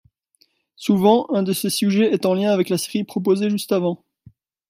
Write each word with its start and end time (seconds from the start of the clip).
Souvent 0.77 1.29
un 1.29 1.43
de 1.43 1.53
ces 1.53 1.69
sujets 1.69 2.11
est 2.11 2.25
en 2.25 2.33
lien 2.33 2.49
avec 2.53 2.69
la 2.69 2.79
série 2.79 3.03
proposée 3.03 3.51
juste 3.51 3.71
avant. 3.71 4.03